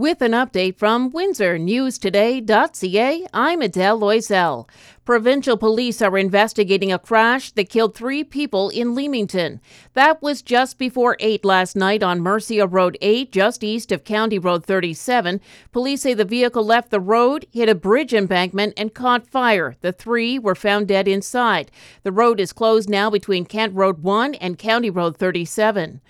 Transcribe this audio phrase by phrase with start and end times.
[0.00, 4.66] With an update from WindsorNewsToday.ca, I'm Adele Loisel.
[5.04, 9.60] Provincial police are investigating a crash that killed three people in Leamington.
[9.92, 14.38] That was just before 8 last night on Mersea Road 8, just east of County
[14.38, 15.38] Road 37.
[15.70, 19.76] Police say the vehicle left the road, hit a bridge embankment, and caught fire.
[19.82, 21.70] The three were found dead inside.
[22.04, 26.00] The road is closed now between Kent Road 1 and County Road 37.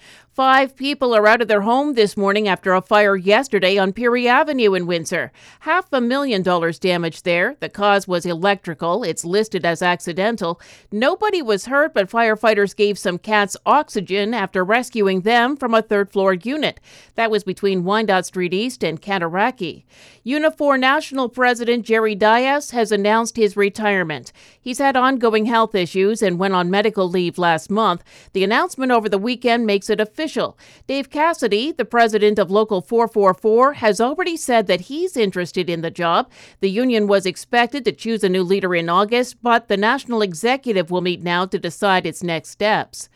[0.40, 4.26] Five people are out of their home this morning after a fire yesterday on Pierre
[4.26, 5.32] Avenue in Windsor.
[5.60, 7.56] Half a million dollars damaged there.
[7.60, 9.04] The cause was electrical.
[9.04, 10.58] It's listed as accidental.
[10.90, 16.10] Nobody was hurt, but firefighters gave some cats oxygen after rescuing them from a third
[16.10, 16.80] floor unit.
[17.16, 19.84] That was between Wyandotte Street East and Cataraqui.
[20.24, 24.32] Unifor National President Jerry Dias has announced his retirement.
[24.58, 28.02] He's had ongoing health issues and went on medical leave last month.
[28.32, 30.56] The announcement over the weekend makes it official official.
[30.86, 35.90] Dave Cassidy, the president of Local 444, has already said that he's interested in the
[35.90, 36.30] job.
[36.60, 40.90] The union was expected to choose a new leader in August, but the national executive
[40.90, 43.08] will meet now to decide its next steps.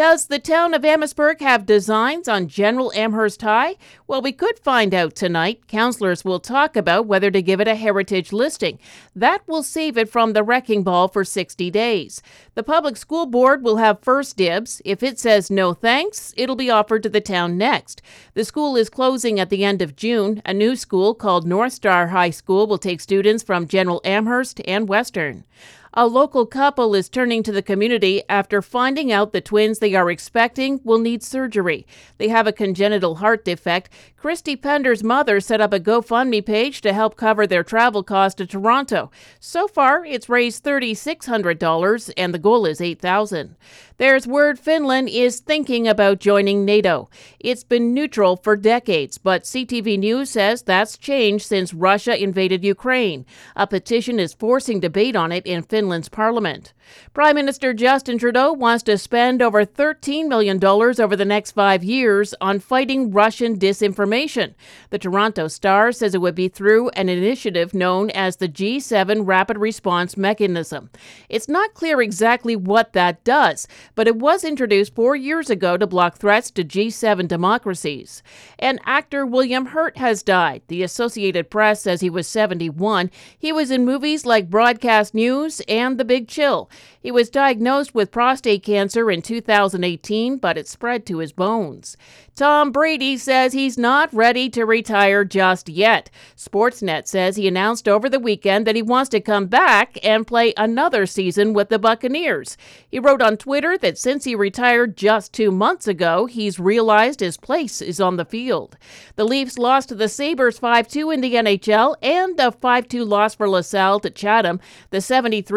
[0.00, 3.76] Does the town of Amherstburg have designs on General Amherst High?
[4.06, 5.68] Well, we could find out tonight.
[5.68, 8.78] Councillors will talk about whether to give it a heritage listing.
[9.14, 12.22] That will save it from the wrecking ball for 60 days.
[12.54, 14.80] The public school board will have first dibs.
[14.86, 18.00] If it says no thanks, it'll be offered to the town next.
[18.32, 20.40] The school is closing at the end of June.
[20.46, 24.88] A new school called North Star High School will take students from General Amherst and
[24.88, 25.44] Western.
[25.92, 30.08] A local couple is turning to the community after finding out the twins they are
[30.08, 31.84] expecting will need surgery.
[32.18, 33.90] They have a congenital heart defect.
[34.16, 38.46] Christy Pender's mother set up a GoFundMe page to help cover their travel costs to
[38.46, 39.10] Toronto.
[39.40, 43.56] So far, it's raised $3,600 and the goal is 8,000.
[43.96, 47.10] There's word Finland is thinking about joining NATO.
[47.40, 53.26] It's been neutral for decades, but CTV News says that's changed since Russia invaded Ukraine.
[53.56, 56.74] A petition is forcing debate on it in Finland Finland's parliament.
[57.14, 62.34] Prime Minister Justin Trudeau wants to spend over $13 million over the next five years
[62.40, 64.54] on fighting Russian disinformation.
[64.90, 69.58] The Toronto Star says it would be through an initiative known as the G7 Rapid
[69.58, 70.90] Response Mechanism.
[71.28, 75.86] It's not clear exactly what that does, but it was introduced four years ago to
[75.86, 78.22] block threats to G7 democracies.
[78.58, 80.62] And actor William Hurt has died.
[80.68, 83.10] The Associated Press says he was 71.
[83.38, 86.68] He was in movies like Broadcast News and The Big Chill.
[87.00, 91.96] He was diagnosed with prostate cancer in 2018, but it spread to his bones.
[92.40, 96.10] Tom Brady says he's not ready to retire just yet.
[96.36, 100.54] Sportsnet says he announced over the weekend that he wants to come back and play
[100.56, 102.56] another season with the Buccaneers.
[102.88, 107.36] He wrote on Twitter that since he retired just two months ago, he's realized his
[107.36, 108.78] place is on the field.
[109.16, 113.04] The Leafs lost to the Sabres 5 2 in the NHL and a 5 2
[113.04, 114.60] loss for LaSalle to Chatham.
[114.88, 115.02] The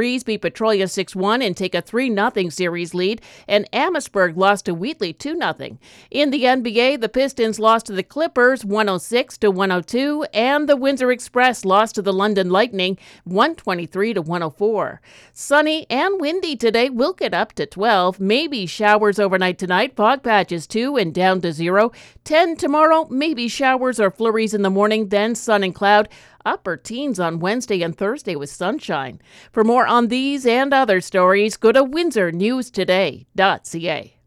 [0.03, 4.65] 73s beat Petrolia 6 1 and take a 3 0 series lead, and Amherstburg lost
[4.65, 5.77] to Wheatley 2 0.
[6.11, 11.11] In the NBA, the Pistons lost to the Clippers 106 to 102, and the Windsor
[11.11, 15.01] Express lost to the London Lightning 123 to 104.
[15.31, 16.89] Sunny and windy today.
[16.89, 18.19] We'll get up to 12.
[18.19, 19.95] Maybe showers overnight tonight.
[19.95, 21.91] Fog patches 2 and down to 0.
[22.23, 23.07] 10 tomorrow.
[23.09, 26.09] Maybe showers or flurries in the morning, then sun and cloud
[26.45, 29.19] upper teens on Wednesday and Thursday with sunshine.
[29.51, 34.17] For more on these and other stories, go to windsornewstoday.ca.